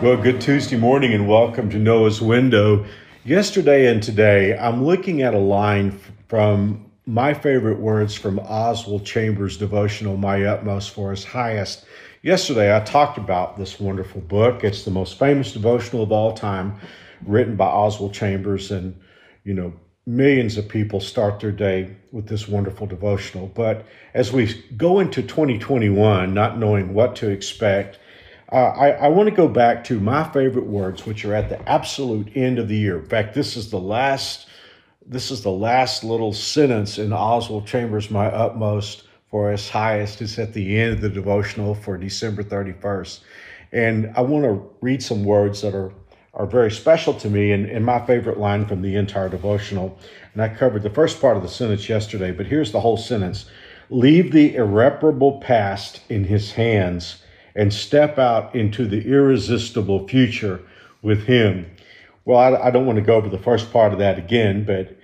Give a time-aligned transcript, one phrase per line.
[0.00, 2.86] Well, good Tuesday morning and welcome to Noah's Window.
[3.24, 5.98] Yesterday and today, I'm looking at a line
[6.28, 11.84] from my favorite words from Oswald Chambers' devotional, My Utmost for His Highest.
[12.22, 14.62] Yesterday, I talked about this wonderful book.
[14.62, 16.78] It's the most famous devotional of all time,
[17.26, 18.70] written by Oswald Chambers.
[18.70, 18.96] And,
[19.42, 19.72] you know,
[20.06, 23.48] millions of people start their day with this wonderful devotional.
[23.48, 27.98] But as we go into 2021, not knowing what to expect,
[28.50, 31.68] uh, I, I want to go back to my favorite words, which are at the
[31.68, 32.98] absolute end of the year.
[32.98, 34.46] In fact, this is the last.
[35.06, 40.38] This is the last little sentence in Oswald Chambers' "My Utmost for His Highest." It's
[40.38, 43.22] at the end of the devotional for December thirty first,
[43.72, 45.92] and I want to read some words that are
[46.34, 49.98] are very special to me and, and my favorite line from the entire devotional.
[50.34, 53.46] And I covered the first part of the sentence yesterday, but here's the whole sentence:
[53.90, 57.22] Leave the irreparable past in His hands
[57.58, 60.60] and step out into the irresistible future
[61.02, 61.66] with Him.
[62.24, 64.96] Well, I, I don't want to go over the first part of that again, but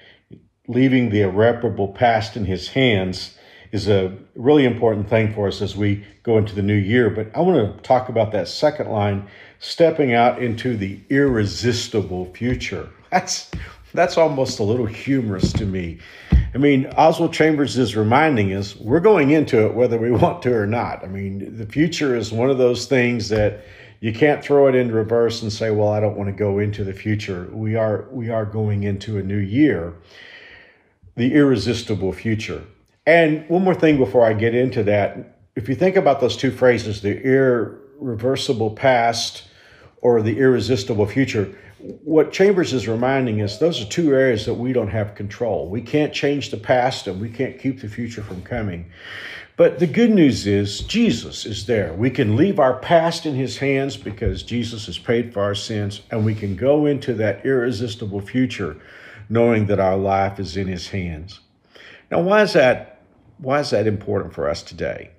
[0.69, 3.37] leaving the irreparable past in His hands
[3.73, 7.11] is a really important thing for us as we go into the new year.
[7.11, 9.27] But I want to talk about that second line,
[9.59, 12.89] stepping out into the irresistible future.
[13.11, 13.51] That's
[13.95, 15.99] that's almost a little humorous to me.
[16.55, 20.55] I mean, Oswald Chambers is reminding us we're going into it whether we want to
[20.55, 21.03] or not.
[21.03, 23.65] I mean, the future is one of those things that
[24.01, 26.85] you can't throw it in reverse and say, "Well, I don't want to go into
[26.85, 29.95] the future." We are we are going into a new year,
[31.17, 32.63] the irresistible future.
[33.07, 36.51] And one more thing before I get into that, if you think about those two
[36.51, 39.45] phrases, the irreversible past
[40.05, 41.57] or the irresistible future,
[42.05, 45.67] what Chambers is reminding us, those are two areas that we don't have control.
[45.67, 48.91] We can't change the past and we can't keep the future from coming.
[49.57, 51.95] But the good news is Jesus is there.
[51.95, 56.03] We can leave our past in his hands because Jesus has paid for our sins,
[56.11, 58.77] and we can go into that irresistible future
[59.31, 61.41] knowing that our life is in his hands.
[62.11, 62.91] Now, why is that
[63.39, 65.11] why is that important for us today?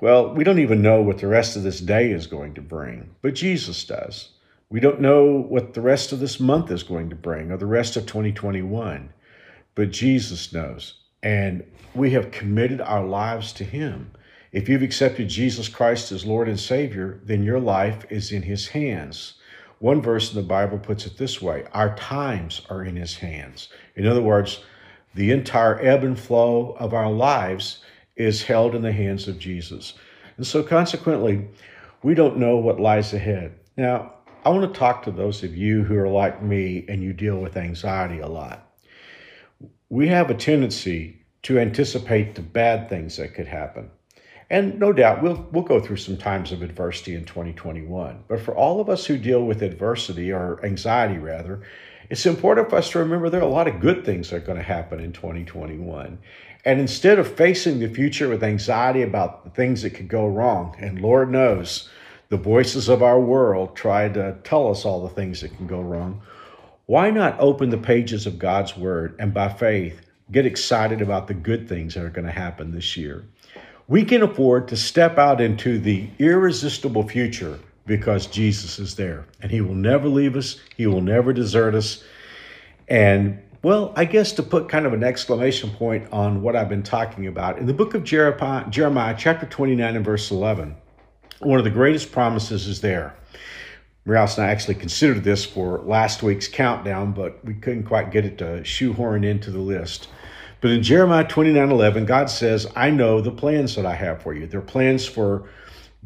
[0.00, 3.10] Well, we don't even know what the rest of this day is going to bring,
[3.20, 4.28] but Jesus does.
[4.70, 7.66] We don't know what the rest of this month is going to bring or the
[7.66, 9.12] rest of 2021,
[9.74, 10.94] but Jesus knows.
[11.22, 11.64] And
[11.94, 14.12] we have committed our lives to Him.
[14.52, 18.68] If you've accepted Jesus Christ as Lord and Savior, then your life is in His
[18.68, 19.34] hands.
[19.80, 23.68] One verse in the Bible puts it this way Our times are in His hands.
[23.96, 24.60] In other words,
[25.14, 27.78] the entire ebb and flow of our lives
[28.18, 29.94] is held in the hands of Jesus.
[30.36, 31.48] And so, consequently,
[32.02, 33.54] we don't know what lies ahead.
[33.76, 34.14] Now,
[34.44, 37.38] I want to talk to those of you who are like me and you deal
[37.38, 38.72] with anxiety a lot.
[39.88, 43.90] We have a tendency to anticipate the bad things that could happen.
[44.50, 48.24] And no doubt we'll, we'll go through some times of adversity in 2021.
[48.28, 51.62] But for all of us who deal with adversity or anxiety, rather,
[52.10, 54.40] it's important for us to remember there are a lot of good things that are
[54.40, 56.18] going to happen in 2021.
[56.64, 60.74] And instead of facing the future with anxiety about the things that could go wrong,
[60.78, 61.88] and Lord knows
[62.30, 65.80] the voices of our world try to tell us all the things that can go
[65.80, 66.22] wrong,
[66.86, 70.00] why not open the pages of God's Word and by faith
[70.32, 73.24] get excited about the good things that are going to happen this year?
[73.86, 77.58] We can afford to step out into the irresistible future
[77.88, 82.04] because Jesus is there and he will never leave us, he will never desert us.
[82.86, 86.84] And well, I guess to put kind of an exclamation point on what I've been
[86.84, 90.76] talking about, in the book of Jeremiah, Jeremiah chapter 29 and verse 11,
[91.40, 93.16] one of the greatest promises is there.
[94.06, 98.24] Marialis and I actually considered this for last week's countdown, but we couldn't quite get
[98.24, 100.08] it to shoehorn into the list.
[100.60, 104.34] But in Jeremiah 29 11, God says, I know the plans that I have for
[104.34, 104.46] you.
[104.46, 105.48] They're plans for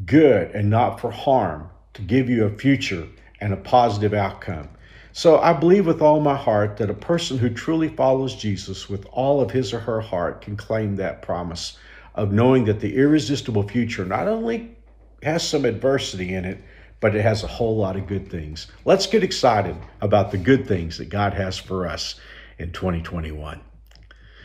[0.04, 3.06] good and not for harm, to give you a future
[3.40, 4.68] and a positive outcome.
[5.12, 9.04] So I believe with all my heart that a person who truly follows Jesus with
[9.12, 11.76] all of his or her heart can claim that promise
[12.14, 14.74] of knowing that the irresistible future not only
[15.22, 16.62] has some adversity in it,
[17.00, 18.68] but it has a whole lot of good things.
[18.84, 22.14] Let's get excited about the good things that God has for us
[22.58, 23.60] in 2021.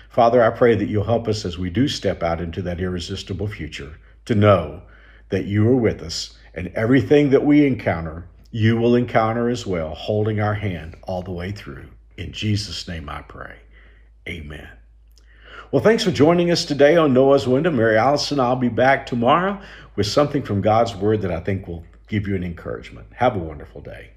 [0.10, 3.48] Father, I pray that you'll help us as we do step out into that irresistible
[3.48, 4.82] future to know
[5.30, 9.94] that you are with us and everything that we encounter, you will encounter as well,
[9.94, 11.86] holding our hand all the way through.
[12.18, 13.58] In Jesus' name I pray.
[14.28, 14.68] Amen.
[15.72, 17.70] Well, thanks for joining us today on Noah's Window.
[17.72, 19.62] Mary Allison, I'll be back tomorrow
[19.96, 23.08] with something from God's Word that I think will give you an encouragement.
[23.14, 24.12] Have a wonderful day.